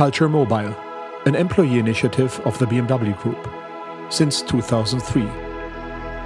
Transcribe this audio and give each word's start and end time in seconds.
Culture 0.00 0.30
Mobile, 0.30 0.74
an 1.26 1.34
employee 1.34 1.78
initiative 1.78 2.40
of 2.46 2.58
the 2.58 2.64
BMW 2.64 3.14
Group 3.18 3.46
since 4.10 4.40
2003, 4.40 5.20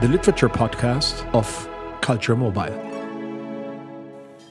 the 0.00 0.06
literature 0.06 0.48
podcast 0.48 1.27
of 1.35 1.69
Culture 2.00 2.37
Mobile. 2.37 2.72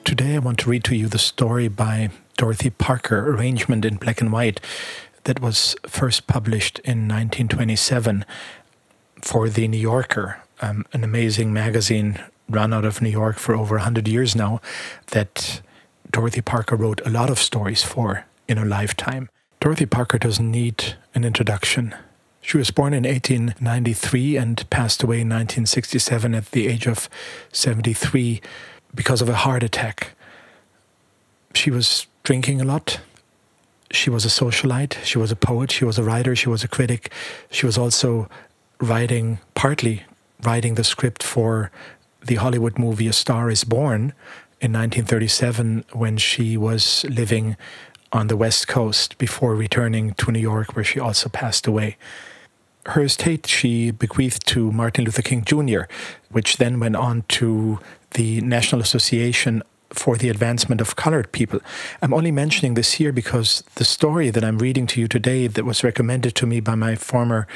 Today 0.04 0.36
I 0.36 0.39
want 0.39 0.59
to 0.59 0.70
read 0.70 0.83
to 0.83 0.97
you 0.97 1.07
the 1.07 1.17
story 1.17 1.70
by 1.70 2.09
Dorothy 2.36 2.70
Parker, 2.70 3.33
Arrangement 3.33 3.86
in 3.86 3.96
Black 3.96 4.20
and 4.20 4.30
White, 4.30 4.59
that 5.24 5.40
was 5.40 5.78
first 5.88 6.28
published 6.28 6.80
in 6.80 7.08
1927 7.08 8.26
for 9.21 9.48
The 9.48 9.70
New 9.70 9.78
Yorker, 9.78 10.42
um, 10.62 10.86
an 10.92 11.05
amazing 11.05 11.54
magazine 11.54 12.21
run 12.50 12.74
out 12.74 12.84
of 12.84 13.02
New 13.02 13.08
York 13.08 13.38
for 13.38 13.55
over 13.55 13.76
100 13.76 14.05
years 14.05 14.36
now 14.36 14.60
that 15.12 15.62
Dorothy 16.12 16.42
Parker 16.42 16.76
wrote 16.76 17.00
a 17.05 17.10
lot 17.10 17.30
of 17.30 17.40
stories 17.40 17.84
for 17.84 18.26
in 18.48 18.57
her 18.57 18.66
lifetime. 18.66 19.30
Dorothy 19.59 19.86
Parker 19.86 20.17
doesn't 20.17 20.52
need 20.52 20.95
an 21.16 21.23
introduction. 21.23 21.95
She 22.41 22.58
was 22.58 22.72
born 22.72 22.94
in 22.94 23.04
1893 23.04 24.36
and 24.36 24.70
passed 24.70 25.02
away 25.02 25.22
in 25.22 25.30
1967 25.30 26.36
at 26.36 26.52
the 26.52 26.67
age 26.67 26.86
of 26.88 27.09
73 27.53 28.41
because 28.94 29.22
of 29.22 29.30
a 29.30 29.36
heart 29.36 29.64
attack. 29.64 30.12
She 31.53 31.72
was 31.72 32.08
drinking 32.23 32.59
a 32.59 32.66
lot. 32.66 33.00
She 33.91 34.09
was 34.09 34.26
a 34.26 34.27
socialite. 34.27 35.02
She 35.03 35.17
was 35.17 35.31
a 35.31 35.36
poet. 35.36 35.72
She 35.72 35.86
was 35.86 35.98
a 35.98 36.03
writer. 36.03 36.36
She 36.36 36.50
was 36.50 36.64
a 36.64 36.67
critic. 36.67 37.12
She 37.50 37.66
was 37.66 37.78
also 37.78 38.28
writing, 38.81 39.39
partly 39.53 40.03
writing 40.41 40.75
the 40.75 40.84
script 40.84 41.23
for 41.23 41.72
the 42.25 42.36
Hollywood 42.36 42.78
movie 42.78 43.08
A 43.08 43.14
Star 43.14 43.50
is 43.50 43.64
Born 43.64 44.14
in 44.59 44.72
1937 44.72 45.86
when 45.94 46.17
she 46.17 46.58
was 46.58 47.05
living 47.09 47.55
on 48.13 48.27
the 48.27 48.38
West 48.38 48.67
Coast 48.67 49.17
before 49.17 49.55
returning 49.55 50.13
to 50.13 50.31
New 50.31 50.40
York, 50.40 50.76
where 50.76 50.85
she 50.85 50.99
also 50.99 51.27
passed 51.27 51.67
away. 51.67 51.98
Her 52.86 53.03
estate 53.03 53.47
she 53.47 53.92
bequeathed 53.92 54.45
to 54.47 54.72
Martin 54.72 55.03
Luther 55.03 55.23
King 55.23 55.44
Jr., 55.44 55.81
which 56.30 56.58
then 56.58 56.80
went 56.80 56.95
on 56.95 57.23
to 57.30 57.80
the 58.11 58.39
National 58.41 58.81
Association 58.81 59.64
for 59.89 60.16
the 60.17 60.30
Advancement 60.30 60.81
of 60.81 60.95
Colored 60.95 61.31
People. 61.31 61.59
I'm 62.02 62.14
only 62.14 62.31
mentioning 62.31 62.75
this 62.75 62.94
here 62.94 63.11
because 63.11 63.64
the 63.75 63.86
story 63.86 64.30
that 64.30 64.44
I'm 64.44 64.59
reading 64.59 64.88
to 64.88 65.02
you 65.02 65.08
today, 65.08 65.47
that 65.47 65.66
was 65.66 65.84
recommended 65.84 66.36
to 66.36 66.45
me 66.45 66.59
by 66.59 66.75
my 66.75 66.95
former 66.95 67.47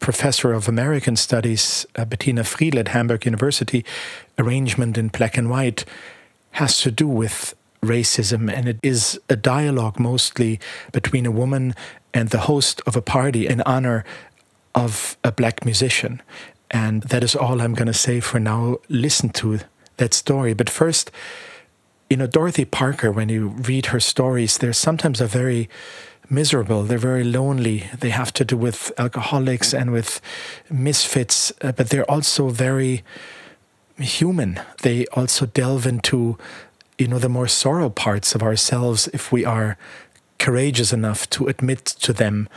professor 0.00 0.52
of 0.52 0.68
American 0.68 1.16
Studies, 1.16 1.86
uh, 1.96 2.04
Bettina 2.04 2.42
Friedl 2.42 2.78
at 2.78 2.88
Hamburg 2.88 3.24
University, 3.24 3.84
arrangement 4.38 4.98
in 4.98 5.08
black 5.08 5.36
and 5.36 5.48
white, 5.48 5.84
has 6.52 6.80
to 6.80 6.90
do 6.90 7.06
with 7.06 7.54
racism, 7.84 8.52
and 8.52 8.68
it 8.68 8.78
is 8.82 9.20
a 9.28 9.36
dialogue 9.36 9.98
mostly 9.98 10.60
between 10.92 11.26
a 11.26 11.30
woman 11.30 11.74
and 12.14 12.28
the 12.28 12.40
host 12.40 12.80
of 12.86 12.96
a 12.96 13.02
party 13.02 13.46
in 13.46 13.60
honor 13.62 14.04
of 14.74 15.16
a 15.24 15.32
black 15.32 15.64
musician. 15.64 16.22
And 16.70 17.02
that 17.04 17.22
is 17.22 17.36
all 17.36 17.60
I'm 17.60 17.74
going 17.74 17.86
to 17.88 17.94
say 17.94 18.20
for 18.20 18.40
now. 18.40 18.78
Listen 18.88 19.30
to 19.30 19.60
that 19.96 20.14
story. 20.14 20.54
But 20.54 20.70
first, 20.70 21.10
you 22.08 22.16
know, 22.16 22.26
Dorothy 22.26 22.64
Parker, 22.64 23.10
when 23.10 23.28
you 23.28 23.48
read 23.48 23.86
her 23.86 24.00
stories, 24.00 24.58
they're 24.58 24.72
sometimes 24.72 25.20
a 25.20 25.26
very 25.26 25.68
miserable. 26.30 26.84
They're 26.84 26.98
very 26.98 27.24
lonely. 27.24 27.90
They 27.98 28.10
have 28.10 28.32
to 28.34 28.44
do 28.44 28.56
with 28.56 28.92
alcoholics 28.96 29.74
and 29.74 29.92
with 29.92 30.20
misfits, 30.70 31.52
uh, 31.60 31.72
but 31.72 31.90
they're 31.90 32.10
also 32.10 32.48
very 32.48 33.02
human. 33.98 34.60
They 34.82 35.06
also 35.08 35.46
delve 35.46 35.86
into, 35.86 36.38
you 37.02 37.08
know, 37.08 37.18
the 37.18 37.28
more 37.28 37.48
sorrow 37.48 37.90
parts 37.90 38.36
of 38.36 38.44
ourselves 38.44 39.08
if 39.12 39.32
we 39.32 39.44
are 39.44 39.76
courageous 40.38 40.92
enough 40.92 41.28
to 41.30 41.48
admit 41.48 41.84
to 41.84 42.12
them. 42.12 42.48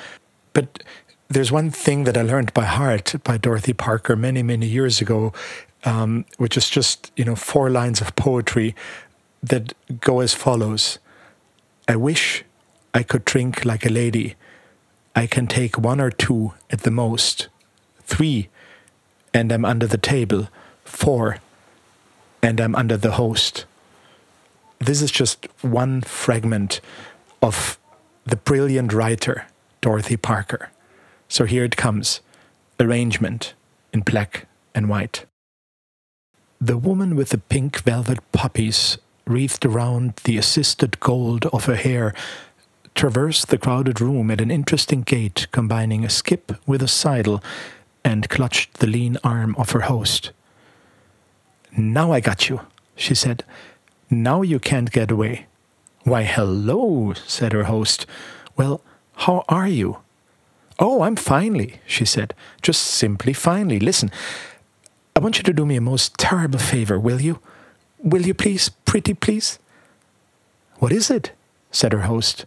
But 0.53 0.83
there's 1.29 1.51
one 1.51 1.71
thing 1.71 2.03
that 2.03 2.15
I 2.15 2.21
learned 2.21 2.53
by 2.53 2.65
heart 2.65 3.15
by 3.23 3.37
Dorothy 3.37 3.73
Parker 3.73 4.15
many, 4.15 4.43
many 4.43 4.67
years 4.67 5.01
ago, 5.01 5.33
um, 5.83 6.25
which 6.37 6.57
is 6.57 6.69
just, 6.69 7.11
you 7.15 7.25
know, 7.25 7.35
four 7.35 7.71
lines 7.71 8.01
of 8.01 8.15
poetry 8.15 8.75
that 9.41 9.73
go 9.99 10.19
as 10.19 10.35
follows 10.35 10.99
I 11.87 11.95
wish 11.95 12.43
I 12.93 13.01
could 13.01 13.25
drink 13.25 13.65
like 13.65 13.83
a 13.83 13.89
lady. 13.89 14.35
I 15.15 15.25
can 15.25 15.47
take 15.47 15.79
one 15.79 15.99
or 15.99 16.11
two 16.11 16.53
at 16.69 16.81
the 16.81 16.91
most. 16.91 17.47
Three, 18.03 18.49
and 19.33 19.51
I'm 19.51 19.65
under 19.65 19.87
the 19.87 19.97
table. 19.97 20.49
Four, 20.83 21.37
and 22.43 22.59
I'm 22.61 22.75
under 22.75 22.97
the 22.97 23.13
host. 23.13 23.65
This 24.85 25.01
is 25.01 25.09
just 25.09 25.47
one 25.63 26.01
fragment 26.01 26.79
of 27.41 27.79
the 28.23 28.35
brilliant 28.35 28.93
writer, 28.93 29.47
Dorothy 29.81 30.15
Parker. 30.15 30.69
So 31.27 31.45
here 31.45 31.63
it 31.63 31.75
comes 31.75 32.21
arrangement 32.79 33.55
in 33.91 34.01
black 34.01 34.45
and 34.75 34.87
white. 34.87 35.25
The 36.61 36.77
woman 36.77 37.15
with 37.15 37.29
the 37.29 37.39
pink 37.39 37.81
velvet 37.81 38.19
poppies 38.31 38.99
wreathed 39.25 39.65
around 39.65 40.17
the 40.23 40.37
assisted 40.37 40.99
gold 40.99 41.47
of 41.47 41.65
her 41.65 41.75
hair, 41.75 42.13
traversed 42.93 43.47
the 43.47 43.57
crowded 43.57 43.99
room 43.99 44.29
at 44.29 44.39
an 44.39 44.51
interesting 44.51 45.01
gait 45.01 45.47
combining 45.51 46.05
a 46.05 46.11
skip 46.11 46.51
with 46.67 46.83
a 46.83 46.87
sidle, 46.87 47.43
and 48.03 48.29
clutched 48.29 48.75
the 48.75 48.87
lean 48.87 49.17
arm 49.23 49.55
of 49.57 49.71
her 49.71 49.81
host. 49.81 50.29
Now 51.75 52.11
I 52.11 52.19
got 52.19 52.49
you, 52.49 52.61
she 52.95 53.15
said. 53.15 53.43
Now 54.09 54.41
you 54.41 54.59
can't 54.59 54.91
get 54.91 55.11
away. 55.11 55.47
Why, 56.03 56.23
hello, 56.23 57.13
said 57.25 57.53
her 57.53 57.63
host. 57.63 58.05
Well, 58.55 58.81
how 59.15 59.43
are 59.49 59.67
you? 59.67 59.97
Oh, 60.77 61.01
I'm 61.01 61.15
finely, 61.15 61.79
she 61.87 62.05
said. 62.05 62.33
Just 62.61 62.81
simply 62.81 63.33
finely. 63.33 63.79
Listen, 63.79 64.11
I 65.15 65.19
want 65.19 65.37
you 65.37 65.43
to 65.43 65.53
do 65.53 65.65
me 65.65 65.77
a 65.77 65.81
most 65.81 66.17
terrible 66.17 66.59
favor, 66.59 66.99
will 66.99 67.21
you? 67.21 67.39
Will 67.99 68.27
you 68.27 68.33
please, 68.33 68.69
pretty 68.69 69.13
please? 69.13 69.57
What 70.79 70.91
is 70.91 71.09
it? 71.09 71.31
said 71.71 71.93
her 71.93 72.01
host. 72.01 72.45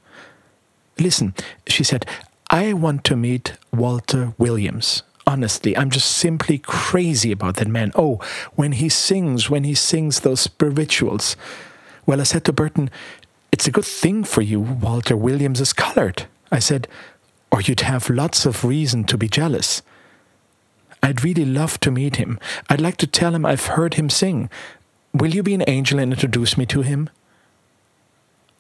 Listen, 0.99 1.35
she 1.67 1.83
said, 1.83 2.07
I 2.51 2.73
want 2.73 3.05
to 3.05 3.17
meet 3.17 3.55
Walter 3.73 4.35
Williams. 4.39 5.03
Honestly, 5.29 5.77
I'm 5.77 5.91
just 5.91 6.11
simply 6.11 6.57
crazy 6.57 7.33
about 7.33 7.57
that 7.57 7.69
man. 7.69 7.93
Oh, 7.95 8.19
when 8.55 8.73
he 8.73 8.89
sings, 8.89 9.51
when 9.51 9.63
he 9.63 9.75
sings 9.75 10.21
those 10.21 10.41
spirituals. 10.41 11.37
Well, 12.07 12.23
I 12.23 12.25
said 12.25 12.47
to 12.47 12.53
Burton, 12.55 12.89
It's 13.53 13.67
a 13.67 13.71
good 13.71 13.85
thing 13.85 14.25
for 14.25 14.41
you 14.41 14.59
Walter 14.59 15.19
Williams 15.19 15.61
is 15.61 15.75
colored. 15.75 16.25
I 16.51 16.61
said, 16.61 16.89
Or 17.53 17.61
you'd 17.61 17.83
have 17.83 18.09
lots 18.09 18.47
of 18.47 18.65
reason 18.65 19.05
to 19.05 19.19
be 19.19 19.29
jealous. 19.29 19.83
I'd 21.03 21.23
really 21.23 21.45
love 21.45 21.79
to 21.81 21.91
meet 21.91 22.17
him. 22.17 22.41
I'd 22.71 22.81
like 22.81 22.97
to 22.97 23.07
tell 23.07 23.35
him 23.35 23.45
I've 23.45 23.77
heard 23.77 23.95
him 23.95 24.09
sing. 24.09 24.49
Will 25.13 25.35
you 25.35 25.43
be 25.43 25.53
an 25.53 25.65
angel 25.69 25.99
and 25.99 26.11
introduce 26.11 26.57
me 26.57 26.65
to 26.65 26.81
him? 26.81 27.11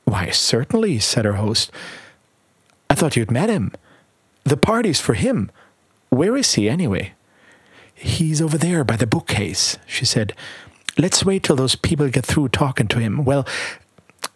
Why, 0.04 0.28
certainly, 0.28 0.98
said 0.98 1.24
her 1.24 1.40
host. 1.40 1.72
I 2.90 2.94
thought 2.94 3.16
you'd 3.16 3.30
met 3.30 3.48
him. 3.48 3.72
The 4.44 4.58
party's 4.58 5.00
for 5.00 5.14
him. 5.14 5.50
Where 6.10 6.36
is 6.36 6.54
he, 6.54 6.68
anyway? 6.68 7.12
He's 7.94 8.40
over 8.40 8.56
there 8.56 8.84
by 8.84 8.96
the 8.96 9.06
bookcase, 9.06 9.76
she 9.86 10.04
said. 10.04 10.34
Let's 10.96 11.24
wait 11.24 11.42
till 11.42 11.56
those 11.56 11.76
people 11.76 12.08
get 12.08 12.24
through 12.24 12.48
talking 12.48 12.88
to 12.88 12.98
him. 12.98 13.24
Well, 13.24 13.46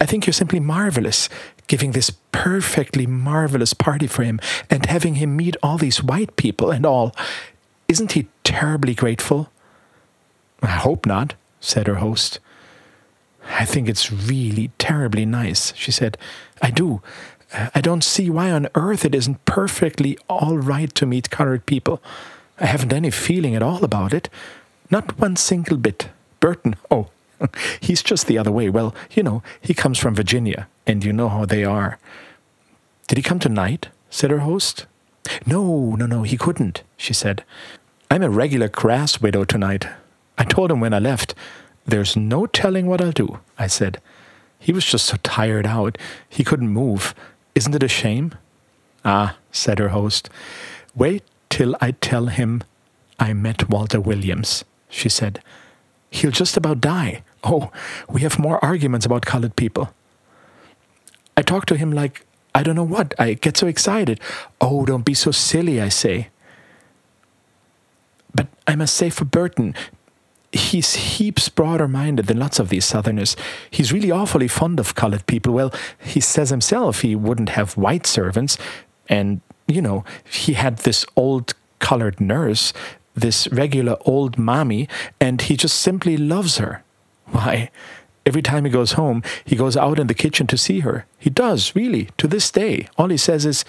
I 0.00 0.06
think 0.06 0.26
you're 0.26 0.32
simply 0.32 0.60
marvelous, 0.60 1.28
giving 1.66 1.92
this 1.92 2.10
perfectly 2.32 3.06
marvelous 3.06 3.72
party 3.72 4.06
for 4.06 4.24
him 4.24 4.40
and 4.68 4.86
having 4.86 5.16
him 5.16 5.36
meet 5.36 5.56
all 5.62 5.78
these 5.78 6.02
white 6.02 6.36
people 6.36 6.70
and 6.70 6.84
all. 6.84 7.14
Isn't 7.88 8.12
he 8.12 8.28
terribly 8.42 8.94
grateful? 8.94 9.50
I 10.60 10.66
hope 10.68 11.06
not 11.06 11.34
said 11.60 11.86
her 11.86 11.96
host. 11.96 12.40
I 13.48 13.64
think 13.64 13.88
it's 13.88 14.12
really 14.12 14.70
terribly 14.78 15.24
nice, 15.24 15.72
she 15.76 15.90
said. 15.90 16.16
I 16.60 16.70
do. 16.70 17.02
I 17.52 17.80
don't 17.80 18.04
see 18.04 18.30
why 18.30 18.50
on 18.50 18.68
earth 18.74 19.04
it 19.04 19.14
isn't 19.14 19.44
perfectly 19.44 20.18
all 20.28 20.56
right 20.58 20.92
to 20.94 21.06
meet 21.06 21.30
colored 21.30 21.66
people. 21.66 22.02
I 22.58 22.66
haven't 22.66 22.92
any 22.92 23.10
feeling 23.10 23.54
at 23.54 23.62
all 23.62 23.84
about 23.84 24.14
it. 24.14 24.28
Not 24.90 25.18
one 25.18 25.36
single 25.36 25.76
bit. 25.76 26.08
Burton, 26.40 26.76
oh, 26.90 27.08
he's 27.80 28.02
just 28.02 28.26
the 28.26 28.38
other 28.38 28.52
way. 28.52 28.68
Well, 28.70 28.94
you 29.12 29.22
know, 29.22 29.42
he 29.60 29.74
comes 29.74 29.98
from 29.98 30.14
Virginia, 30.14 30.68
and 30.86 31.04
you 31.04 31.12
know 31.12 31.28
how 31.28 31.44
they 31.44 31.64
are. 31.64 31.98
Did 33.08 33.18
he 33.18 33.22
come 33.22 33.38
tonight? 33.38 33.88
said 34.10 34.30
her 34.30 34.40
host. 34.40 34.86
No, 35.46 35.94
no, 35.94 36.06
no, 36.06 36.22
he 36.22 36.36
couldn't, 36.36 36.82
she 36.96 37.14
said. 37.14 37.44
I'm 38.10 38.22
a 38.22 38.30
regular 38.30 38.68
grass 38.68 39.20
widow 39.20 39.44
tonight. 39.44 39.86
I 40.36 40.44
told 40.44 40.70
him 40.70 40.80
when 40.80 40.94
I 40.94 40.98
left, 40.98 41.34
There's 41.86 42.16
no 42.16 42.46
telling 42.46 42.86
what 42.86 43.00
I'll 43.00 43.12
do, 43.12 43.38
I 43.58 43.66
said. 43.66 44.00
He 44.58 44.72
was 44.72 44.84
just 44.84 45.06
so 45.06 45.16
tired 45.22 45.66
out, 45.66 45.98
he 46.28 46.44
couldn't 46.44 46.68
move. 46.68 47.14
Isn't 47.54 47.74
it 47.74 47.82
a 47.82 47.88
shame? 47.88 48.34
Ah, 49.04 49.36
said 49.50 49.78
her 49.78 49.88
host. 49.88 50.30
Wait 50.94 51.22
till 51.50 51.76
I 51.80 51.92
tell 51.92 52.26
him 52.26 52.62
I 53.18 53.32
met 53.32 53.68
Walter 53.68 54.00
Williams, 54.00 54.64
she 54.88 55.08
said. 55.08 55.42
He'll 56.10 56.30
just 56.30 56.56
about 56.56 56.80
die. 56.80 57.22
Oh, 57.44 57.70
we 58.08 58.20
have 58.22 58.38
more 58.38 58.62
arguments 58.64 59.06
about 59.06 59.26
colored 59.26 59.56
people. 59.56 59.92
I 61.36 61.42
talk 61.42 61.66
to 61.66 61.76
him 61.76 61.92
like 61.92 62.26
I 62.54 62.62
don't 62.62 62.76
know 62.76 62.84
what. 62.84 63.14
I 63.18 63.34
get 63.34 63.56
so 63.56 63.66
excited. 63.66 64.20
Oh, 64.60 64.84
don't 64.84 65.04
be 65.04 65.14
so 65.14 65.30
silly, 65.30 65.80
I 65.80 65.88
say. 65.88 66.28
But 68.34 68.48
I 68.66 68.76
must 68.76 68.94
say 68.94 69.10
for 69.10 69.24
Burton, 69.24 69.74
he's 70.52 70.94
heaps 70.94 71.48
broader 71.48 71.88
minded 71.88 72.26
than 72.26 72.38
lots 72.38 72.58
of 72.58 72.68
these 72.68 72.84
Southerners. 72.84 73.36
He's 73.70 73.92
really 73.92 74.10
awfully 74.10 74.48
fond 74.48 74.78
of 74.78 74.94
colored 74.94 75.26
people. 75.26 75.54
Well, 75.54 75.72
he 75.98 76.20
says 76.20 76.50
himself 76.50 77.00
he 77.00 77.16
wouldn't 77.16 77.50
have 77.50 77.76
white 77.76 78.06
servants. 78.06 78.58
And, 79.08 79.40
you 79.66 79.80
know, 79.80 80.04
he 80.30 80.52
had 80.52 80.78
this 80.78 81.06
old 81.16 81.54
colored 81.78 82.20
nurse, 82.20 82.72
this 83.14 83.48
regular 83.48 83.96
old 84.02 84.38
mommy, 84.38 84.88
and 85.20 85.40
he 85.40 85.56
just 85.56 85.80
simply 85.80 86.16
loves 86.16 86.58
her. 86.58 86.84
Why, 87.26 87.70
every 88.26 88.42
time 88.42 88.64
he 88.64 88.70
goes 88.70 88.92
home, 88.92 89.22
he 89.44 89.56
goes 89.56 89.76
out 89.76 89.98
in 89.98 90.06
the 90.06 90.14
kitchen 90.14 90.46
to 90.48 90.58
see 90.58 90.80
her. 90.80 91.06
He 91.18 91.30
does, 91.30 91.74
really, 91.74 92.10
to 92.18 92.28
this 92.28 92.50
day. 92.50 92.88
All 92.98 93.08
he 93.08 93.16
says 93.16 93.46
is, 93.46 93.64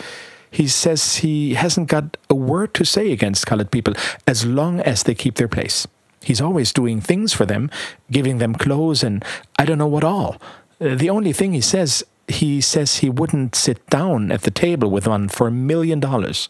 he 0.52 0.68
says 0.68 1.18
he 1.18 1.56
hasn't 1.56 1.88
got 1.88 2.18
a 2.30 2.36
word 2.36 2.74
to 2.76 2.86
say 2.86 3.12
against 3.12 3.48
colored 3.48 3.72
people 3.72 3.96
as 4.28 4.46
long 4.46 4.82
as 4.82 5.04
they 5.04 5.16
keep 5.16 5.36
their 5.36 5.48
place. 5.48 5.88
He's 6.24 6.42
always 6.42 6.74
doing 6.74 7.02
things 7.02 7.34
for 7.34 7.46
them, 7.46 7.70
giving 8.12 8.38
them 8.38 8.56
clothes 8.56 9.04
and 9.04 9.24
I 9.60 9.66
don't 9.66 9.78
know 9.78 9.88
what 9.88 10.04
all. 10.04 10.38
Uh, 10.80 10.96
the 10.96 11.10
only 11.10 11.34
thing 11.34 11.54
he 11.54 11.62
says, 11.62 12.04
he 12.28 12.62
says 12.62 12.98
he 12.98 13.10
wouldn't 13.10 13.56
sit 13.56 13.86
down 13.90 14.32
at 14.32 14.44
the 14.44 14.52
table 14.52 14.90
with 14.90 15.08
one 15.08 15.30
for 15.30 15.48
a 15.48 15.52
million 15.52 16.00
dollars. 16.00 16.50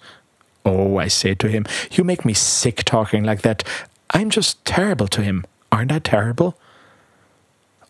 Oh, 0.66 0.98
I 0.98 1.08
say 1.08 1.36
to 1.36 1.48
him, 1.48 1.66
you 1.92 2.04
make 2.04 2.24
me 2.24 2.34
sick 2.34 2.84
talking 2.84 3.24
like 3.24 3.42
that. 3.42 3.64
I'm 4.12 4.30
just 4.30 4.64
terrible 4.64 5.08
to 5.10 5.22
him. 5.22 5.44
Aren't 5.72 5.92
I 5.92 6.00
terrible? 6.00 6.58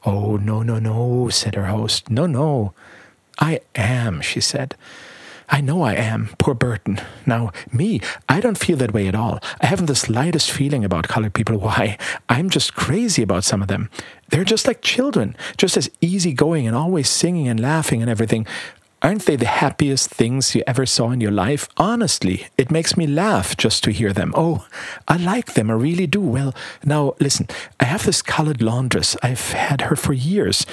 Oh, 0.05 0.37
no, 0.37 0.63
no, 0.63 0.79
no, 0.79 1.29
said 1.29 1.55
her 1.55 1.67
host. 1.67 2.09
No, 2.09 2.25
no. 2.25 2.73
I 3.39 3.61
am, 3.75 4.21
she 4.21 4.41
said. 4.41 4.75
I 5.49 5.61
know 5.61 5.81
I 5.83 5.93
am, 5.93 6.29
poor 6.39 6.53
Burton. 6.53 6.99
Now, 7.25 7.51
me, 7.71 8.01
I 8.29 8.39
don't 8.39 8.57
feel 8.57 8.77
that 8.77 8.93
way 8.93 9.07
at 9.07 9.15
all. 9.15 9.39
I 9.61 9.67
haven't 9.67 9.87
the 9.87 9.95
slightest 9.95 10.51
feeling 10.51 10.83
about 10.83 11.07
colored 11.07 11.33
people. 11.33 11.57
Why? 11.57 11.97
I'm 12.29 12.49
just 12.49 12.75
crazy 12.75 13.21
about 13.21 13.43
some 13.43 13.61
of 13.61 13.67
them. 13.67 13.89
They're 14.29 14.43
just 14.43 14.67
like 14.67 14.81
children, 14.81 15.35
just 15.57 15.77
as 15.77 15.89
easygoing 16.01 16.67
and 16.67 16.75
always 16.75 17.09
singing 17.09 17.47
and 17.47 17.59
laughing 17.59 18.01
and 18.01 18.09
everything. 18.09 18.47
Aren't 19.03 19.25
they 19.25 19.35
the 19.35 19.45
happiest 19.45 20.09
things 20.09 20.55
you 20.55 20.63
ever 20.65 20.85
saw 20.85 21.11
in 21.11 21.19
your 21.19 21.31
life? 21.31 21.67
Honestly, 21.75 22.47
it 22.57 22.71
makes 22.71 22.95
me 22.95 23.05
laugh 23.05 23.57
just 23.57 23.83
to 23.83 23.91
hear 23.91 24.13
them. 24.13 24.33
Oh, 24.33 24.65
I 25.09 25.17
like 25.17 25.55
them, 25.55 25.69
I 25.69 25.73
really 25.73 26.07
do. 26.07 26.21
Well, 26.21 26.55
now 26.85 27.13
listen, 27.19 27.47
I 27.81 27.85
have 27.85 28.05
this 28.05 28.21
colored 28.21 28.61
laundress. 28.61 29.17
I've 29.21 29.51
had 29.51 29.81
her 29.81 29.97
for 29.97 30.13
years 30.13 30.65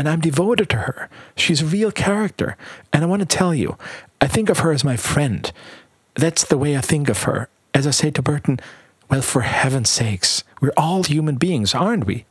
and 0.00 0.08
I'm 0.08 0.20
devoted 0.20 0.70
to 0.70 0.78
her. 0.78 1.10
She's 1.36 1.60
a 1.60 1.66
real 1.66 1.92
character. 1.92 2.56
And 2.90 3.04
I 3.04 3.06
want 3.06 3.20
to 3.20 3.26
tell 3.26 3.54
you, 3.54 3.76
I 4.18 4.28
think 4.28 4.48
of 4.48 4.60
her 4.60 4.72
as 4.72 4.82
my 4.82 4.96
friend. 4.96 5.52
That's 6.14 6.42
the 6.42 6.56
way 6.56 6.74
I 6.74 6.80
think 6.80 7.10
of 7.10 7.24
her. 7.24 7.50
As 7.74 7.86
I 7.86 7.90
say 7.90 8.10
to 8.12 8.22
Burton, 8.22 8.60
well, 9.10 9.20
for 9.20 9.42
heaven's 9.42 9.90
sakes, 9.90 10.42
we're 10.58 10.72
all 10.74 11.02
human 11.02 11.36
beings, 11.36 11.74
aren't 11.74 12.06
we? 12.06 12.24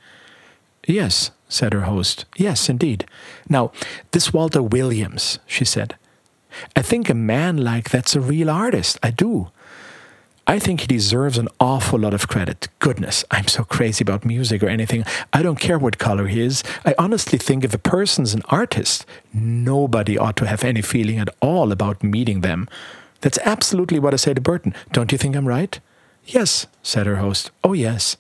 Yes, 0.88 1.30
said 1.48 1.74
her 1.74 1.82
host. 1.82 2.26
Yes, 2.36 2.70
indeed. 2.70 3.06
Now, 3.48 3.72
this 4.14 4.34
Walter 4.34 4.64
Williams, 4.64 5.38
she 5.46 5.64
said. 5.64 5.96
I 6.76 6.82
think 6.82 7.08
a 7.08 7.14
man 7.14 7.58
like 7.58 7.92
that's 7.92 8.16
a 8.16 8.20
real 8.20 8.50
artist. 8.50 8.98
I 9.04 9.12
do. 9.12 9.52
I 10.50 10.58
think 10.58 10.82
he 10.82 10.88
deserves 10.88 11.38
an 11.38 11.48
awful 11.60 12.00
lot 12.00 12.16
of 12.16 12.28
credit. 12.28 12.70
Goodness, 12.80 13.24
I'm 13.30 13.48
so 13.48 13.64
crazy 13.64 14.02
about 14.02 14.26
music 14.26 14.64
or 14.64 14.68
anything. 14.68 15.06
I 15.32 15.44
don't 15.44 15.60
care 15.60 15.78
what 15.78 16.00
color 16.00 16.26
he 16.26 16.42
is. 16.42 16.64
I 16.84 16.96
honestly 16.98 17.38
think 17.38 17.64
if 17.64 17.76
a 17.76 17.78
person's 17.78 18.34
an 18.34 18.42
artist, 18.46 19.06
nobody 19.32 20.18
ought 20.18 20.36
to 20.38 20.48
have 20.48 20.64
any 20.64 20.82
feeling 20.82 21.20
at 21.20 21.30
all 21.40 21.72
about 21.72 22.02
meeting 22.02 22.42
them. 22.42 22.68
That's 23.22 23.38
absolutely 23.46 24.00
what 24.00 24.16
I 24.16 24.18
say 24.18 24.34
to 24.34 24.42
Burton. 24.42 24.74
Don't 24.92 25.12
you 25.12 25.20
think 25.20 25.36
I'm 25.36 25.48
right? 25.48 25.80
Yes, 26.26 26.66
said 26.82 27.06
her 27.06 27.18
host. 27.18 27.52
Oh, 27.64 27.74
yes. 27.74 28.18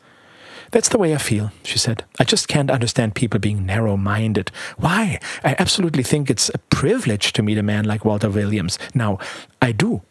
That's 0.69 0.89
the 0.89 0.99
way 0.99 1.15
I 1.15 1.17
feel, 1.17 1.51
she 1.63 1.79
said. 1.79 2.05
I 2.19 2.25
just 2.25 2.47
can't 2.47 2.69
understand 2.69 3.15
people 3.15 3.39
being 3.39 3.65
narrow 3.65 3.97
minded. 3.97 4.51
Why? 4.77 5.19
I 5.43 5.55
absolutely 5.57 6.03
think 6.03 6.29
it's 6.29 6.49
a 6.49 6.59
privilege 6.59 7.33
to 7.33 7.41
meet 7.41 7.57
a 7.57 7.63
man 7.63 7.85
like 7.85 8.05
Walter 8.05 8.29
Williams. 8.29 8.77
Now, 8.93 9.17
I 9.63 9.71
do. 9.71 10.03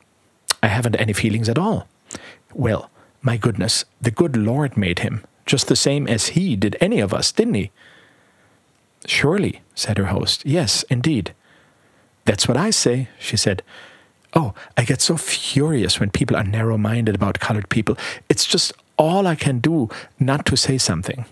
I 0.61 0.67
haven't 0.67 0.97
any 0.97 1.12
feelings 1.12 1.49
at 1.49 1.59
all. 1.59 1.87
Well, 2.54 2.90
my 3.22 3.36
goodness, 3.36 3.84
the 4.00 4.10
good 4.10 4.36
Lord 4.36 4.76
made 4.76 5.00
him, 5.00 5.24
just 5.46 5.68
the 5.68 5.76
same 5.76 6.06
as 6.06 6.28
he 6.28 6.56
did 6.56 6.76
any 6.80 7.00
of 7.00 7.12
us, 7.12 7.32
didn't 7.32 7.54
he? 7.54 7.70
Surely, 9.06 9.60
said 9.74 9.98
her 9.98 10.06
host. 10.06 10.44
Yes, 10.44 10.82
indeed. 10.84 11.34
That's 12.24 12.48
what 12.48 12.56
I 12.56 12.70
say, 12.70 13.08
she 13.18 13.36
said. 13.36 13.62
Oh, 14.34 14.54
I 14.76 14.84
get 14.84 15.00
so 15.00 15.16
furious 15.16 15.98
when 15.98 16.10
people 16.10 16.36
are 16.36 16.44
narrow 16.44 16.76
minded 16.76 17.14
about 17.14 17.40
colored 17.40 17.68
people. 17.68 17.96
It's 18.28 18.46
just 18.46 18.72
all 18.96 19.26
I 19.26 19.34
can 19.34 19.58
do 19.58 19.88
not 20.18 20.44
to 20.46 20.56
say 20.56 20.76
something. 20.76 21.24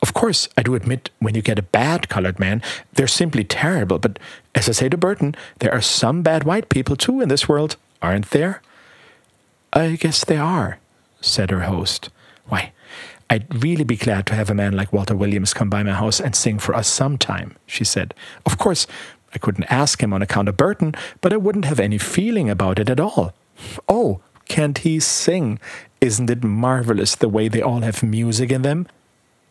Of 0.00 0.14
course, 0.14 0.48
I 0.56 0.62
do 0.62 0.74
admit 0.74 1.10
when 1.20 1.34
you 1.34 1.42
get 1.42 1.58
a 1.58 1.62
bad 1.62 2.08
colored 2.08 2.38
man, 2.38 2.62
they're 2.92 3.06
simply 3.06 3.44
terrible. 3.44 3.98
But 3.98 4.18
as 4.54 4.68
I 4.68 4.72
say 4.72 4.88
to 4.88 4.96
Burton, 4.96 5.34
there 5.58 5.72
are 5.72 5.80
some 5.80 6.22
bad 6.22 6.44
white 6.44 6.68
people 6.68 6.96
too 6.96 7.20
in 7.20 7.28
this 7.28 7.48
world, 7.48 7.76
aren't 8.00 8.30
there? 8.30 8.62
I 9.72 9.96
guess 9.96 10.24
they 10.24 10.36
are, 10.36 10.78
said 11.20 11.50
her 11.50 11.62
host. 11.62 12.10
Why, 12.46 12.72
I'd 13.30 13.62
really 13.62 13.84
be 13.84 13.96
glad 13.96 14.26
to 14.26 14.34
have 14.34 14.50
a 14.50 14.54
man 14.54 14.76
like 14.76 14.92
Walter 14.92 15.16
Williams 15.16 15.54
come 15.54 15.70
by 15.70 15.82
my 15.82 15.92
house 15.92 16.20
and 16.20 16.36
sing 16.36 16.58
for 16.58 16.74
us 16.74 16.88
sometime, 16.88 17.56
she 17.66 17.84
said. 17.84 18.14
Of 18.44 18.58
course, 18.58 18.86
I 19.34 19.38
couldn't 19.38 19.72
ask 19.72 20.02
him 20.02 20.12
on 20.12 20.20
account 20.20 20.48
of 20.48 20.58
Burton, 20.58 20.94
but 21.22 21.32
I 21.32 21.38
wouldn't 21.38 21.64
have 21.64 21.80
any 21.80 21.96
feeling 21.96 22.50
about 22.50 22.78
it 22.78 22.90
at 22.90 23.00
all. 23.00 23.32
Oh, 23.88 24.20
can't 24.46 24.78
he 24.78 25.00
sing? 25.00 25.58
Isn't 26.02 26.28
it 26.28 26.44
marvelous 26.44 27.14
the 27.14 27.28
way 27.28 27.48
they 27.48 27.62
all 27.62 27.80
have 27.80 28.02
music 28.02 28.50
in 28.50 28.62
them? 28.62 28.86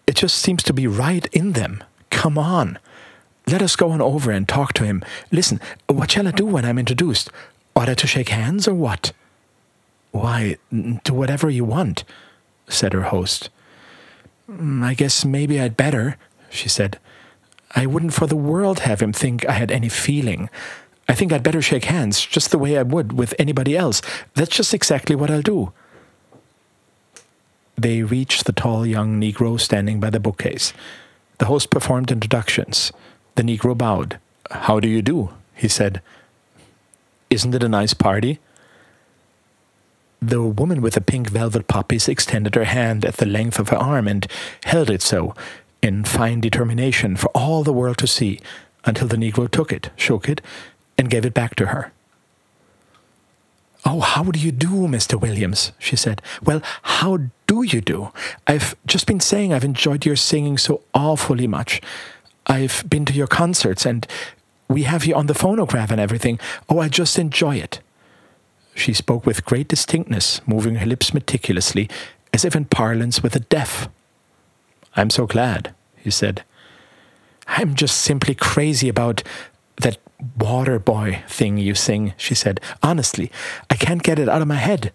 It 0.05 0.15
just 0.15 0.37
seems 0.37 0.61
to 0.63 0.73
be 0.73 0.85
right 0.85 1.25
in 1.31 1.53
them. 1.53 1.83
Come 2.11 2.37
on. 2.37 2.77
Let 3.47 3.63
us 3.63 3.75
go 3.75 3.89
on 3.89 4.01
over 4.01 4.29
and 4.29 4.47
talk 4.47 4.73
to 4.73 4.85
him. 4.85 5.03
Listen, 5.31 5.59
what 5.87 6.11
shall 6.11 6.27
I 6.27 6.31
do 6.31 6.45
when 6.45 6.65
I'm 6.65 6.77
introduced? 6.77 7.31
Ought 7.75 7.89
I 7.89 7.95
to 7.95 8.05
shake 8.05 8.29
hands 8.29 8.67
or 8.67 8.75
what? 8.75 9.13
Why, 10.11 10.57
to 11.03 11.13
whatever 11.13 11.49
you 11.49 11.63
want, 11.65 12.03
said 12.67 12.93
her 12.93 13.03
host. 13.03 13.49
Mm, 14.49 14.83
I 14.83 14.93
guess 14.93 15.23
maybe 15.23 15.59
I'd 15.59 15.77
better, 15.77 16.17
she 16.49 16.69
said. 16.69 16.99
I 17.75 17.85
wouldn't 17.85 18.13
for 18.13 18.27
the 18.27 18.35
world 18.35 18.79
have 18.79 19.01
him 19.01 19.13
think 19.13 19.47
I 19.47 19.53
had 19.53 19.71
any 19.71 19.87
feeling. 19.89 20.49
I 21.07 21.13
think 21.13 21.31
I'd 21.31 21.43
better 21.43 21.61
shake 21.61 21.85
hands, 21.85 22.25
just 22.25 22.51
the 22.51 22.57
way 22.57 22.77
I 22.77 22.83
would 22.83 23.13
with 23.13 23.33
anybody 23.39 23.77
else. 23.77 24.01
That's 24.35 24.55
just 24.55 24.73
exactly 24.73 25.15
what 25.15 25.31
I'll 25.31 25.41
do. 25.41 25.71
They 27.77 28.03
reached 28.03 28.45
the 28.45 28.51
tall 28.51 28.85
young 28.85 29.19
Negro 29.19 29.59
standing 29.59 29.99
by 29.99 30.09
the 30.09 30.19
bookcase. 30.19 30.73
The 31.39 31.45
host 31.45 31.69
performed 31.69 32.11
introductions. 32.11 32.91
The 33.35 33.43
Negro 33.43 33.77
bowed. 33.77 34.19
How 34.51 34.79
do 34.79 34.87
you 34.87 35.01
do? 35.01 35.31
he 35.55 35.67
said. 35.67 36.01
Isn't 37.29 37.55
it 37.55 37.63
a 37.63 37.69
nice 37.69 37.93
party? 37.93 38.39
The 40.23 40.43
woman 40.43 40.83
with 40.83 40.93
the 40.93 41.01
pink 41.01 41.29
velvet 41.29 41.67
poppies 41.67 42.07
extended 42.07 42.53
her 42.53 42.65
hand 42.65 43.03
at 43.05 43.17
the 43.17 43.25
length 43.25 43.57
of 43.57 43.69
her 43.69 43.77
arm 43.77 44.07
and 44.07 44.27
held 44.65 44.91
it 44.91 45.01
so, 45.01 45.33
in 45.81 46.03
fine 46.03 46.39
determination 46.39 47.15
for 47.15 47.29
all 47.29 47.63
the 47.63 47.73
world 47.73 47.97
to 47.97 48.07
see, 48.07 48.39
until 48.85 49.07
the 49.07 49.17
Negro 49.17 49.49
took 49.49 49.71
it, 49.71 49.89
shook 49.95 50.29
it, 50.29 50.39
and 50.95 51.09
gave 51.09 51.25
it 51.25 51.33
back 51.33 51.55
to 51.55 51.67
her. 51.67 51.91
Oh, 53.83 53.99
how 54.01 54.23
do 54.25 54.39
you 54.39 54.51
do, 54.51 54.87
Mr. 54.87 55.19
Williams? 55.19 55.71
she 55.79 55.95
said. 55.95 56.21
Well, 56.43 56.61
how 56.83 57.17
do 57.47 57.63
you 57.63 57.81
do? 57.81 58.11
I've 58.45 58.75
just 58.85 59.07
been 59.07 59.19
saying 59.19 59.51
I've 59.51 59.63
enjoyed 59.63 60.05
your 60.05 60.15
singing 60.15 60.59
so 60.59 60.83
awfully 60.93 61.47
much. 61.47 61.81
I've 62.45 62.83
been 62.87 63.05
to 63.05 63.13
your 63.13 63.25
concerts 63.25 63.87
and 63.87 64.05
we 64.67 64.83
have 64.83 65.05
you 65.05 65.15
on 65.15 65.25
the 65.25 65.33
phonograph 65.33 65.89
and 65.89 65.99
everything. 65.99 66.39
Oh, 66.69 66.77
I 66.77 66.89
just 66.89 67.17
enjoy 67.17 67.55
it. 67.55 67.79
She 68.73 68.93
spoke 68.93 69.25
with 69.25 69.45
great 69.45 69.67
distinctness, 69.67 70.41
moving 70.47 70.75
her 70.75 70.85
lips 70.85 71.13
meticulously, 71.13 71.89
as 72.33 72.45
if 72.45 72.55
in 72.55 72.65
parlance 72.65 73.21
with 73.21 73.33
the 73.33 73.39
deaf. 73.39 73.89
I'm 74.95 75.09
so 75.09 75.25
glad, 75.27 75.73
he 75.95 76.11
said. 76.11 76.43
I'm 77.47 77.75
just 77.75 77.99
simply 77.99 78.35
crazy 78.35 78.87
about 78.89 79.23
that 79.81 79.97
water 80.37 80.79
boy 80.79 81.23
thing 81.27 81.57
you 81.57 81.75
sing, 81.75 82.13
she 82.17 82.35
said. 82.35 82.59
Honestly, 82.81 83.31
I 83.69 83.75
can't 83.75 84.03
get 84.03 84.19
it 84.19 84.29
out 84.29 84.41
of 84.41 84.47
my 84.47 84.55
head. 84.55 84.91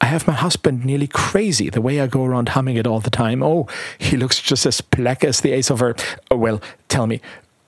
I 0.00 0.06
have 0.06 0.26
my 0.26 0.34
husband 0.34 0.84
nearly 0.84 1.06
crazy 1.06 1.70
the 1.70 1.80
way 1.80 2.00
I 2.00 2.06
go 2.06 2.24
around 2.24 2.50
humming 2.50 2.76
it 2.76 2.86
all 2.86 3.00
the 3.00 3.10
time. 3.10 3.42
Oh, 3.42 3.66
he 3.98 4.16
looks 4.16 4.40
just 4.40 4.66
as 4.66 4.80
black 4.80 5.24
as 5.24 5.40
the 5.40 5.52
ace 5.52 5.70
of 5.70 5.80
her. 5.80 5.94
Oh, 6.30 6.36
well, 6.36 6.60
tell 6.88 7.06
me, 7.06 7.20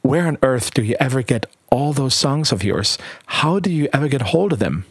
where 0.02 0.26
on 0.26 0.36
earth 0.42 0.74
do 0.74 0.82
you 0.82 0.96
ever 1.00 1.22
get 1.22 1.46
all 1.70 1.92
those 1.92 2.14
songs 2.14 2.52
of 2.52 2.62
yours? 2.62 2.98
How 3.26 3.58
do 3.58 3.70
you 3.70 3.88
ever 3.92 4.08
get 4.08 4.22
hold 4.22 4.52
of 4.52 4.58
them? 4.58 4.84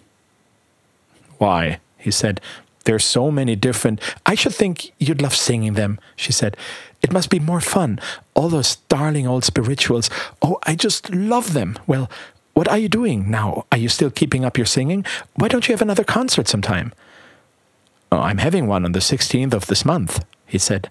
Why, 1.38 1.80
he 1.98 2.12
said, 2.12 2.42
There's 2.86 3.06
so 3.06 3.32
many 3.32 3.56
different. 3.56 4.00
I 4.26 4.36
should 4.36 4.54
think 4.54 4.92
you'd 5.00 5.22
love 5.22 5.36
singing 5.36 5.74
them, 5.74 6.00
she 6.16 6.32
said. 6.32 6.58
It 7.02 7.12
must 7.12 7.30
be 7.30 7.40
more 7.40 7.62
fun. 7.62 8.00
All 8.34 8.50
those 8.50 8.78
darling 8.90 9.28
old 9.28 9.44
spirituals. 9.44 10.10
Oh, 10.42 10.58
I 10.64 10.76
just 10.76 11.14
love 11.14 11.54
them. 11.54 11.78
Well, 11.86 12.10
what 12.54 12.68
are 12.68 12.78
you 12.78 12.90
doing 12.90 13.30
now? 13.30 13.66
Are 13.72 13.78
you 13.78 13.90
still 13.90 14.10
keeping 14.10 14.46
up 14.46 14.58
your 14.58 14.66
singing? 14.66 15.06
Why 15.36 15.50
don't 15.50 15.68
you 15.68 15.74
have 15.74 15.82
another 15.82 16.04
concert 16.04 16.48
sometime? 16.48 16.94
Oh, 18.12 18.20
I'm 18.20 18.38
having 18.38 18.66
one 18.68 18.86
on 18.86 18.94
the 18.94 19.00
16th 19.00 19.54
of 19.54 19.68
this 19.68 19.84
month, 19.84 20.24
he 20.46 20.58
said. 20.58 20.90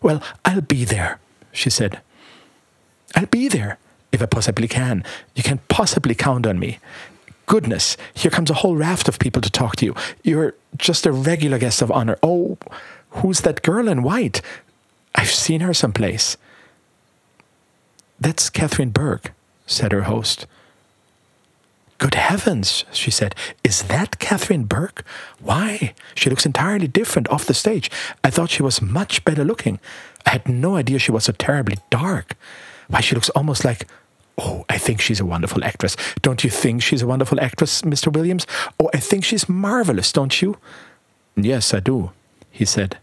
Well, 0.00 0.22
I'll 0.44 0.62
be 0.62 0.84
there, 0.84 1.20
she 1.52 1.68
said. 1.68 2.00
I'll 3.14 3.26
be 3.26 3.48
there 3.48 3.78
if 4.12 4.22
I 4.22 4.26
possibly 4.26 4.66
can. 4.66 5.04
You 5.34 5.42
can 5.42 5.58
possibly 5.68 6.14
count 6.14 6.46
on 6.46 6.58
me. 6.58 6.78
Goodness, 7.48 7.96
here 8.12 8.30
comes 8.30 8.50
a 8.50 8.60
whole 8.60 8.76
raft 8.76 9.08
of 9.08 9.18
people 9.18 9.40
to 9.40 9.50
talk 9.50 9.74
to 9.76 9.86
you. 9.86 9.94
You're 10.22 10.54
just 10.76 11.06
a 11.06 11.12
regular 11.12 11.58
guest 11.58 11.80
of 11.80 11.90
honor. 11.90 12.18
Oh, 12.22 12.58
who's 13.10 13.40
that 13.40 13.62
girl 13.62 13.88
in 13.88 14.02
white? 14.02 14.42
I've 15.14 15.30
seen 15.30 15.62
her 15.62 15.72
someplace. 15.72 16.36
That's 18.20 18.50
Catherine 18.50 18.90
Burke, 18.90 19.32
said 19.66 19.92
her 19.92 20.02
host. 20.02 20.46
Good 21.96 22.16
heavens, 22.16 22.84
she 22.92 23.10
said. 23.10 23.34
Is 23.64 23.84
that 23.84 24.18
Catherine 24.18 24.64
Burke? 24.64 25.02
Why? 25.40 25.94
She 26.14 26.28
looks 26.28 26.44
entirely 26.44 26.86
different 26.86 27.30
off 27.30 27.46
the 27.46 27.54
stage. 27.54 27.90
I 28.22 28.28
thought 28.28 28.50
she 28.50 28.62
was 28.62 28.82
much 28.82 29.24
better 29.24 29.42
looking. 29.42 29.80
I 30.26 30.30
had 30.32 30.46
no 30.46 30.76
idea 30.76 30.98
she 30.98 31.12
was 31.12 31.24
so 31.24 31.32
terribly 31.32 31.78
dark. 31.88 32.36
Why, 32.88 33.00
she 33.00 33.14
looks 33.14 33.30
almost 33.30 33.64
like. 33.64 33.88
Oh, 34.38 34.64
I 34.68 34.78
think 34.78 35.00
she's 35.00 35.20
a 35.20 35.26
wonderful 35.26 35.64
actress. 35.64 35.96
Don't 36.22 36.44
you 36.44 36.50
think 36.50 36.82
she's 36.82 37.02
a 37.02 37.06
wonderful 37.06 37.40
actress, 37.40 37.82
Mr. 37.82 38.12
Williams? 38.12 38.46
Oh, 38.78 38.88
I 38.94 38.98
think 38.98 39.24
she's 39.24 39.48
marvelous, 39.48 40.12
don't 40.12 40.40
you? 40.40 40.56
Yes, 41.36 41.74
I 41.74 41.80
do, 41.80 42.12
he 42.50 42.64
said. 42.64 42.98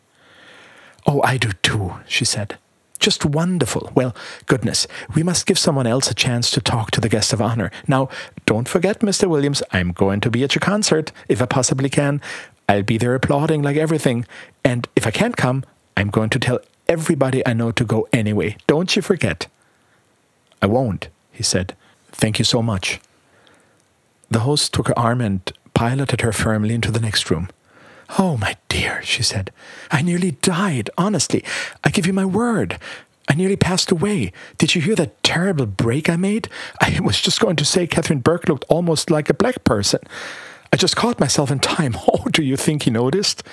Oh, 1.06 1.22
I 1.24 1.38
do 1.38 1.52
too, 1.62 1.94
she 2.08 2.24
said. 2.26 2.58
Just 3.00 3.26
wonderful. 3.26 3.92
Well, 3.94 4.16
goodness, 4.46 4.88
we 5.14 5.24
must 5.24 5.46
give 5.46 5.60
someone 5.60 5.86
else 5.86 6.10
a 6.10 6.16
chance 6.16 6.50
to 6.52 6.62
talk 6.62 6.92
to 6.92 7.02
the 7.02 7.10
guest 7.10 7.34
of 7.34 7.42
honor. 7.42 7.70
Now, 7.88 8.10
don't 8.46 8.68
forget, 8.70 9.02
Mr. 9.02 9.30
Williams, 9.30 9.62
I'm 9.72 9.92
going 9.92 10.22
to 10.22 10.32
be 10.32 10.44
at 10.44 10.56
your 10.56 10.62
concert, 10.62 11.12
if 11.28 11.42
I 11.42 11.46
possibly 11.46 11.90
can. 11.90 12.22
I'll 12.68 12.84
be 12.84 12.98
there 12.98 13.14
applauding 13.14 13.62
like 13.62 13.78
everything. 13.78 14.26
And 14.64 14.88
if 14.96 15.06
I 15.06 15.12
can't 15.12 15.38
come, 15.38 15.66
I'm 15.98 16.10
going 16.10 16.30
to 16.32 16.40
tell 16.40 16.60
everybody 16.88 17.46
I 17.46 17.54
know 17.54 17.72
to 17.72 17.84
go 17.84 18.08
anyway. 18.14 18.58
Don't 18.68 18.96
you 18.96 19.02
forget. 19.02 19.48
I 20.62 20.66
won't, 20.68 21.10
he 21.36 21.44
said. 21.44 21.76
Thank 22.12 22.40
you 22.40 22.46
so 22.46 22.62
much. 22.62 23.00
The 24.30 24.40
host 24.40 24.74
took 24.74 24.88
her 24.88 24.98
arm 24.98 25.22
and 25.22 25.40
piloted 25.74 26.22
her 26.22 26.32
firmly 26.32 26.74
into 26.74 26.92
the 26.92 27.00
next 27.00 27.30
room. 27.30 27.50
Oh, 28.18 28.38
my 28.38 28.56
dear, 28.70 29.02
she 29.04 29.24
said. 29.24 29.52
I 29.92 30.02
nearly 30.02 30.32
died, 30.32 30.90
honestly. 30.98 31.44
I 31.84 31.90
give 31.90 32.06
you 32.06 32.14
my 32.14 32.26
word. 32.26 32.78
I 33.28 33.34
nearly 33.34 33.56
passed 33.56 33.92
away. 33.92 34.32
Did 34.58 34.76
you 34.76 34.82
hear 34.82 34.96
that 34.96 35.22
terrible 35.24 35.66
break 35.66 36.10
I 36.10 36.16
made? 36.16 36.48
I 36.80 37.00
was 37.04 37.20
just 37.20 37.40
going 37.40 37.56
to 37.58 37.66
say 37.66 37.88
Catherine 37.88 38.20
Burke 38.20 38.48
looked 38.48 38.66
almost 38.70 39.10
like 39.10 39.30
a 39.30 39.34
black 39.34 39.64
person. 39.64 40.00
I 40.72 40.78
just 40.78 40.96
caught 40.96 41.20
myself 41.20 41.52
in 41.52 41.60
time. 41.60 41.96
Oh, 42.08 42.28
do 42.30 42.44
you 42.44 42.56
think 42.58 42.84
he 42.84 42.92
noticed? 42.92 43.44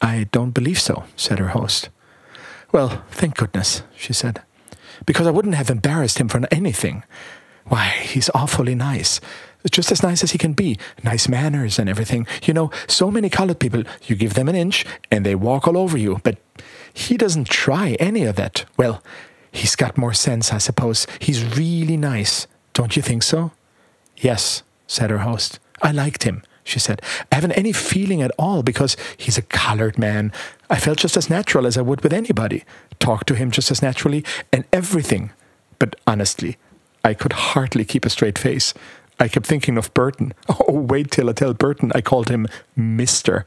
I 0.00 0.28
don't 0.32 0.50
believe 0.50 0.80
so, 0.80 1.04
said 1.16 1.38
her 1.38 1.48
host. 1.48 1.88
Well, 2.72 3.04
thank 3.10 3.36
goodness, 3.36 3.82
she 3.96 4.12
said, 4.12 4.42
because 5.06 5.26
I 5.26 5.30
wouldn't 5.30 5.54
have 5.54 5.70
embarrassed 5.70 6.18
him 6.18 6.28
for 6.28 6.40
anything. 6.50 7.04
Why, 7.66 7.88
he's 7.88 8.30
awfully 8.34 8.74
nice. 8.74 9.20
Just 9.70 9.90
as 9.90 10.02
nice 10.02 10.22
as 10.22 10.32
he 10.32 10.38
can 10.38 10.52
be. 10.52 10.78
Nice 11.02 11.28
manners 11.28 11.78
and 11.78 11.88
everything. 11.88 12.26
You 12.44 12.52
know, 12.52 12.70
so 12.86 13.10
many 13.10 13.30
colored 13.30 13.58
people, 13.58 13.82
you 14.02 14.14
give 14.16 14.34
them 14.34 14.48
an 14.48 14.54
inch 14.54 14.84
and 15.10 15.24
they 15.24 15.34
walk 15.34 15.66
all 15.66 15.78
over 15.78 15.96
you. 15.96 16.20
But 16.22 16.36
he 16.92 17.16
doesn't 17.16 17.48
try 17.48 17.92
any 17.98 18.24
of 18.24 18.36
that. 18.36 18.66
Well, 18.76 19.02
he's 19.50 19.74
got 19.74 19.96
more 19.96 20.12
sense, 20.12 20.52
I 20.52 20.58
suppose. 20.58 21.06
He's 21.18 21.56
really 21.56 21.96
nice. 21.96 22.46
Don't 22.74 22.96
you 22.96 23.02
think 23.02 23.22
so? 23.22 23.52
Yes, 24.18 24.62
said 24.86 25.10
her 25.10 25.18
host. 25.18 25.58
I 25.80 25.92
liked 25.92 26.24
him, 26.24 26.42
she 26.64 26.78
said. 26.78 27.00
I 27.30 27.36
haven't 27.36 27.52
any 27.52 27.72
feeling 27.72 28.22
at 28.22 28.32
all 28.38 28.62
because 28.62 28.96
he's 29.16 29.38
a 29.38 29.42
colored 29.42 29.98
man. 29.98 30.32
I 30.70 30.78
felt 30.78 30.98
just 30.98 31.16
as 31.16 31.30
natural 31.30 31.66
as 31.66 31.76
I 31.76 31.82
would 31.82 32.02
with 32.02 32.12
anybody. 32.12 32.64
Talked 32.98 33.28
to 33.28 33.34
him 33.34 33.50
just 33.50 33.70
as 33.70 33.82
naturally 33.82 34.24
and 34.52 34.64
everything. 34.72 35.30
But 35.78 35.96
honestly, 36.06 36.56
I 37.04 37.14
could 37.14 37.32
hardly 37.34 37.84
keep 37.84 38.06
a 38.06 38.10
straight 38.10 38.38
face. 38.38 38.72
I 39.20 39.28
kept 39.28 39.46
thinking 39.46 39.78
of 39.78 39.92
Burton. 39.94 40.32
Oh, 40.66 40.72
wait 40.72 41.10
till 41.10 41.28
I 41.28 41.32
tell 41.32 41.54
Burton 41.54 41.92
I 41.94 42.00
called 42.00 42.28
him 42.30 42.46
Mister. 42.74 43.46